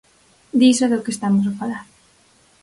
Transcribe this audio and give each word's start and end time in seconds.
Diso 0.59 0.83
é 0.85 0.89
do 0.91 1.03
que 1.03 1.13
estamos 1.15 1.43
a 1.47 1.55
falar. 1.59 1.85